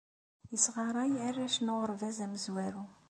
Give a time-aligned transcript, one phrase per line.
[0.51, 2.85] Yesɣaṛay arrac n uɣerbaz amezwaru